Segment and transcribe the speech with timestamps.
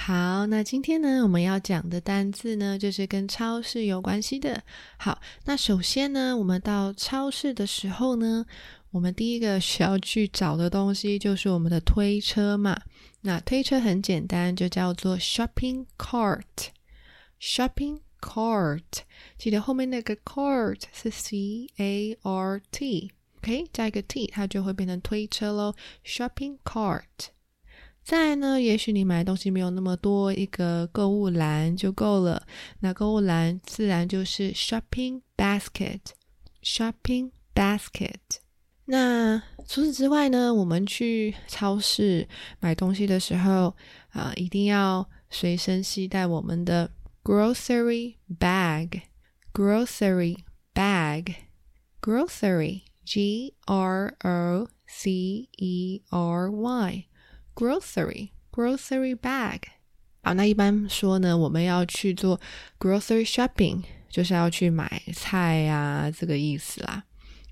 [0.00, 4.62] 好，那今天呢，我们要讲的单字呢，就是跟超市有关系的。
[4.96, 8.46] 好，那首先呢，我们到超市的时候呢，
[8.92, 12.80] 我们第一个需要去找的东西就是我们的推车嘛。
[13.22, 16.68] 那推车很简单，就叫做 shopping cart。
[17.40, 18.82] shopping cart，
[19.36, 25.74] 记得后面那个 cart 是 c a r t，OK，加一个 t，它就会变成推车喽。
[26.06, 27.02] shopping cart。
[28.08, 32.46] 再呢，也许你买东西没有那么多，一个购物篮就够了。
[32.80, 38.14] 那购物篮自然就是 shopping basket，shopping basket。
[38.86, 42.26] 那除此之外呢，我们去超市
[42.60, 43.76] 买东西的时候
[44.08, 46.90] 啊，一定要随身携带我们的
[47.22, 50.38] grocery bag，grocery
[50.72, 55.10] bag，grocery，G R O C
[55.58, 57.04] E R Y。
[57.57, 59.59] grocery grocery bag
[60.21, 62.39] 好，那一般说呢，我们要去做
[62.79, 67.03] grocery shopping，就是要去买菜呀，这个意思啦。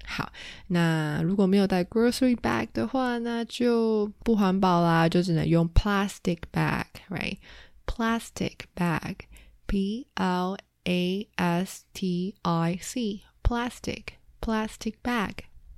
[0.06, 0.31] 好，
[0.67, 14.04] 那如果没有带 grocery bag 的话，那就不环保啦，就只能用 plastic bag，right？plastic bag，p l a s t i c，plastic
[14.42, 15.34] plastic bag。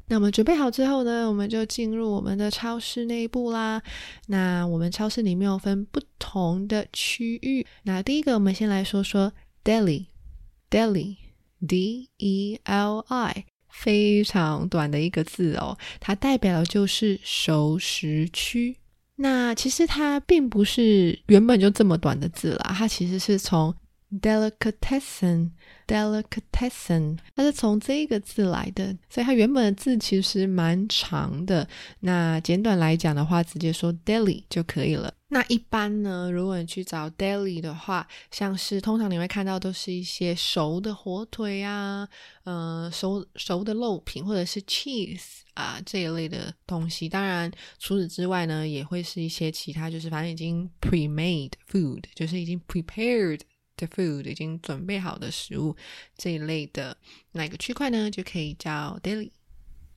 [0.08, 3.82] 那我们准备好之后呢，我们就进入我们的超市内部啦。
[4.26, 7.66] 那我们超市里面有分不同的区域。
[7.82, 18.76] 那第一个，我们先来说说 deli，deli，d e l i，非常短的一个字哦，它代表的就是熟食区。
[19.16, 23.74] 那其实它并不是原本就这么短的字啦，它其实是从
[24.10, 25.50] delicatessen。
[25.86, 31.66] delicatessen，它是从这个字来的，所以它原本的字其实蛮长的。
[32.00, 35.14] 那简短来讲的话，直接说 deli 就可以了。
[35.28, 42.06] 那一般呢，如果你去找 deli 的话，像是通常你会看到都是一些熟的火腿啊，
[42.44, 47.08] 呃，熟熟的肉品或者是 cheese 啊这一类的东西。
[47.08, 53.40] 当然，除此之外呢，也会是一些其他，就是反正已经 pre-made food，就是已经 prepared。
[53.78, 55.74] The food 已经准备好的食物
[56.16, 56.98] 这一类的
[57.32, 58.10] 哪个区块呢？
[58.10, 59.30] 就可以叫 Daily。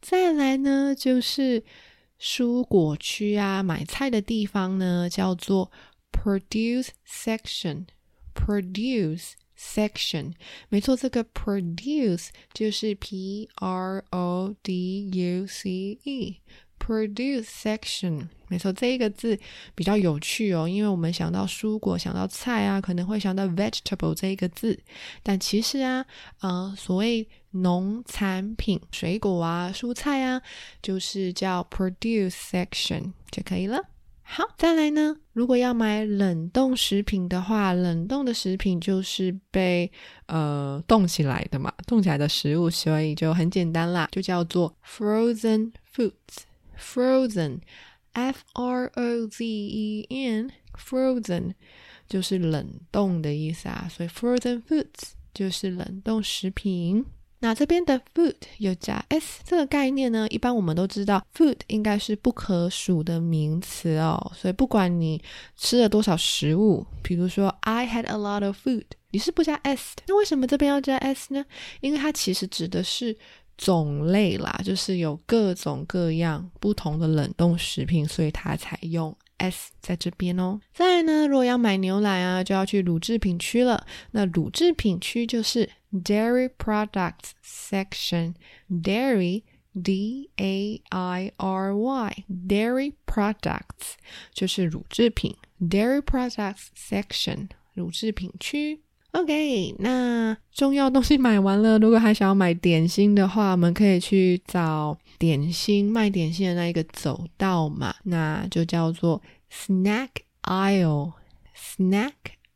[0.01, 1.63] 再来呢，就是
[2.19, 5.71] 蔬果区啊，买菜的地方呢，叫做
[6.11, 7.87] produce section。
[8.33, 10.33] produce section，
[10.69, 16.37] 没错，这个 produce 就是 p r o d u c e。
[16.83, 19.37] Produce section，没错，这一个字
[19.75, 24.77] 比较有趣哦，因为我们想到蔬果，想到菜啊，可能会想到 vegetable 这一个字，
[25.21, 26.03] 但其实啊，
[26.39, 30.41] 呃，所谓农产品、水果啊、蔬菜啊，
[30.81, 33.79] 就是叫 produce section 就可以了。
[34.23, 39.91] 好，再来呢，如果要买冷冻食品的话，冷冻的食品就是被
[40.25, 46.47] 呃冻起来的嘛，冻起来的食物，所以就很简单啦，就叫做 frozen foods。
[46.81, 47.59] Frozen,
[48.13, 51.53] F R O Z E N, frozen
[52.09, 57.05] 就是冷冻的意思啊，所以 frozen foods 就是冷冻食品。
[57.39, 65.21] 那这边的 food 又加 s 这个概念呢，一般我们都知道 food 应该是不可数的名词哦，所以不管你
[65.55, 70.03] 吃了多少食物，比如说 I had a lot of food，你是不加 s 的。
[70.07, 71.45] 那为什么这边要加 s 呢？
[71.79, 73.17] 因为它其实指的是。
[73.61, 80.59] 种类啦，就是有各种各样不同的冷冻食品，所以它才用 s 在这边哦。
[80.73, 83.85] 再来呢，如果要买牛奶啊，就要去乳制品区了。
[84.11, 89.43] 那乳制品区就是 dairy products section，dairy
[89.83, 93.93] d a i r y dairy products
[94.33, 98.81] 就是乳制品，dairy products section 乳制品区。
[99.11, 101.77] OK，那重要东西买完了。
[101.77, 109.21] 如果还想要买点心的话，我们可以去找点心卖点心的那一个走道嘛，那就叫做
[109.51, 110.07] snack
[110.43, 112.13] aisle，snack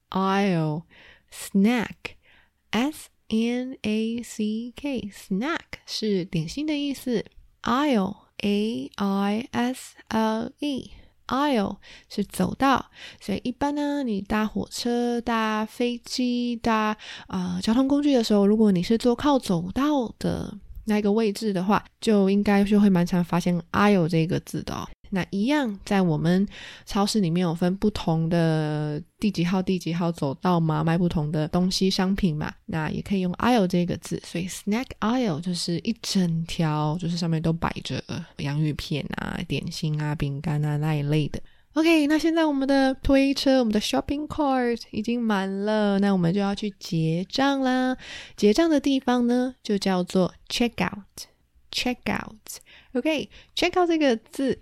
[0.09, 7.25] aisle，snack，s n a c k，snack 是点心的意思
[7.63, 10.91] ，aisle a i s l e
[11.27, 11.77] aisle
[12.09, 12.85] 是走道，
[13.19, 16.95] 所以一般呢，你搭火车、搭飞机、搭
[17.27, 24.73] 啊交通工具的时候，如果你是坐靠走道的那个位置的话，就应该就会蛮常发现 aisle 这个字的。
[24.73, 26.45] 哦那一样，在我们
[26.83, 34.21] 超市里面有分不同的第几号、第几号走道嘛，卖不同的东西商品嘛，那也可以用 aisle 这个字。
[34.25, 38.03] 所以 snack aisle 就是一整条，就是上面都摆着
[38.37, 41.39] 洋芋片啊、点心啊、饼干啊那一类的。
[41.75, 47.97] OK，那现在我们的推车，我们的 shopping cart 已经满了，那我们就要去结账啦。
[48.37, 51.27] 结账的地方呢，就叫做 check out。
[51.73, 52.61] check out。
[52.93, 54.57] OK，check out 这个字。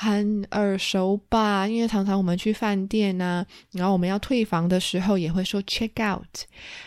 [0.00, 1.66] 很耳熟吧？
[1.66, 6.44] 因为常常我们去饭店呐，然后我们要退房的时候也会说 check out。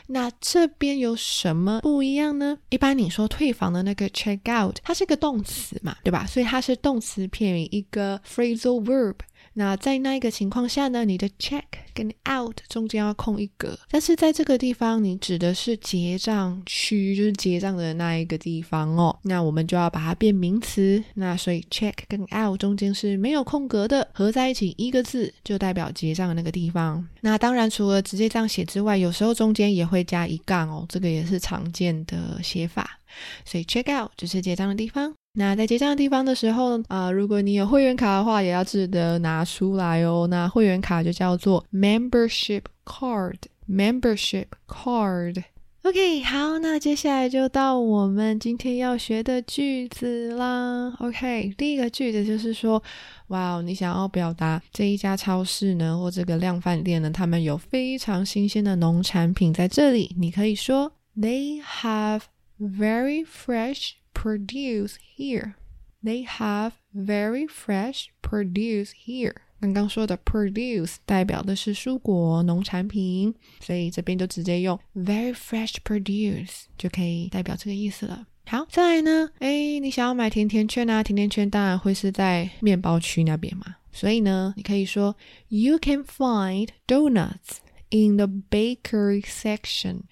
[0.07, 2.57] 那这边有什么不一样呢？
[2.69, 6.25] 一般你说退房的那个 check out，它是个动词嘛，对吧？
[6.25, 9.15] 所以它是动词片语，一个 phrasal verb。
[9.53, 11.63] 那在那一个情况下呢，你的 check
[11.93, 19.17] 跟 out 中间要空一格，但是在这个地方，你指的是结账区，就是结账的那一个地方哦。
[19.23, 27.05] 那我们就要把它变名词，那所以 check 跟 out 中间是没有空格的，合在一起一个字就代表结账的那个地方。
[27.19, 32.99] 那当然除了直接这样写之外，有时候中间也会加一杠哦，这个也是常见的写法。
[33.43, 35.13] 所以 check out 就是结账的地方。
[35.33, 40.27] 那在结账的地方的时候啊，如果你有会员卡的话，也要记得拿出来哦。
[40.29, 45.41] 那会员卡就叫做 membership card，membership card。
[45.83, 50.93] OK，好，那接下来就到我们今天要学的句子啦。
[50.99, 52.83] OK，第一个句子就是说，
[53.27, 62.23] 哇，你想要表达这一家超市呢，或这个量饭店呢，他们有非常新鲜的农产品在这里，你可以说 They have
[62.59, 63.93] very fresh.
[64.20, 65.54] produce here.
[66.02, 69.34] They have very fresh produce here.
[69.58, 78.26] 刚刚说的 produce 代表的是蔬果、农产品，所以这边就直接用 very fresh produce 就可以代表这个意思了。
[78.44, 81.02] 好，再来呢，哎，你想要买甜甜圈啊？
[81.02, 85.16] 甜甜圈当然会是在面包区那边嘛，所以呢，你可以说
[85.48, 87.56] You can find donuts
[87.90, 90.02] in the bakery section.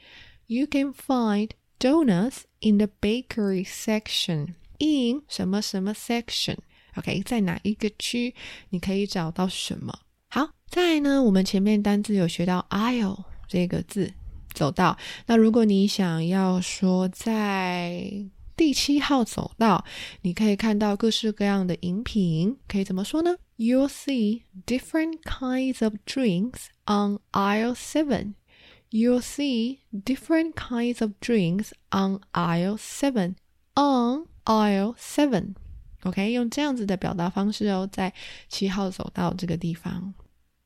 [0.47, 4.56] You can find donuts in the bakery section.
[4.80, 8.34] In 什么什么 section？OK，在哪一个区？
[8.70, 10.00] 你可以找到什么？
[10.30, 14.14] 好，再呢，我们前面单字有学到 aisle 这个字，
[14.54, 14.98] 走道。
[15.26, 19.84] 那如果你想要说在第七号走道，
[20.22, 28.36] 你可以看到各式各样的饮品，可以怎么说呢？You'll see different kinds of drinks on aisle seven.
[28.92, 33.36] You'll see different kinds of drinks on aisle seven.
[33.76, 35.56] On aisle seven.
[36.04, 38.14] OK，用这样子的表达方式哦，在
[38.48, 40.14] 七号走到这个地方。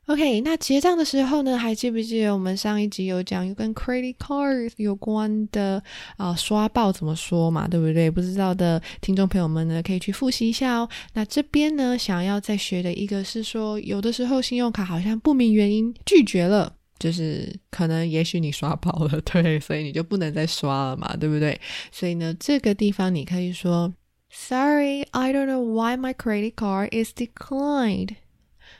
[0.05, 5.81] OK，那结账的时候呢，还记不记得我们上一集有讲有跟 credit Cards 有关的
[6.17, 8.11] 啊刷爆怎么说嘛，对不对？
[8.11, 10.89] 不知道的听众朋友们呢，可以去复习一下哦。
[11.13, 16.75] 那这边呢，想要再学的一个是说，有的时候信用卡好像不明原因拒绝了。
[17.03, 21.59] 就是可能，也许你刷爆了，对，所以你就不能再刷了嘛，对不对？
[21.91, 23.93] 所以呢，这个地方你可以说
[24.31, 28.15] ，Sorry, I don't know why my credit card is declined.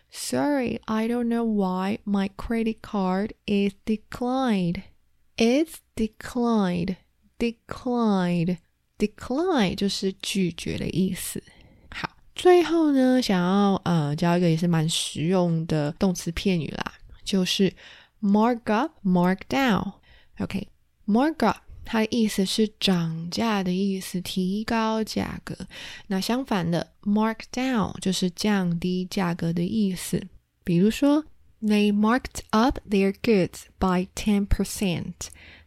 [0.10, 4.84] Sorry, I don't know why my credit card is declined.
[5.36, 6.96] It's declined,
[7.38, 8.60] declined,
[8.98, 11.44] decline 就是拒绝的意思。
[11.90, 16.94] 好，最后呢，想要呃教一个也是蛮实用的动词片语啦，
[17.26, 17.74] 就是。
[18.23, 19.93] Mark up, mark down.
[20.39, 20.69] OK,
[21.07, 25.57] mark up 它的意思是涨价的意思，提高价格。
[26.09, 30.23] 那相反的，mark down 就是降低价格的意思。
[30.65, 31.25] 比如说，
[31.63, 35.15] They marked up their goods by ten percent。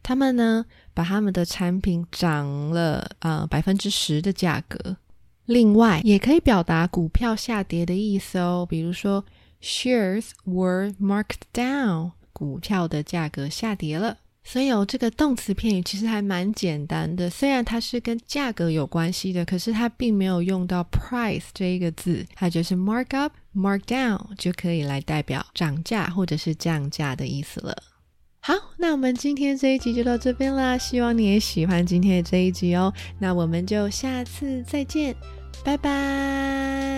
[0.04, 4.98] 他们呢，把他们的产品涨了呃百分之十的价格。
[5.46, 8.66] 另外，也可以表达股票下跌的意思哦。
[8.70, 9.26] 比如说，
[9.62, 12.12] Shares were marked down。
[12.37, 17.31] 股票的价格下跌了，所以有这个动词片语其实还蛮简单的。
[17.31, 27.75] 虽然它是跟价格有关系的，可是它并没有用到 price 这一个字，它就是 mark up、mark down 就可以来代表涨价或者是降价的意思了。
[28.41, 32.93] 好，那我们今天这一集就到这边啦，希望你也喜欢今天的这一集哦。
[33.19, 35.17] 那我们就下次再见，
[35.65, 36.96] 拜拜。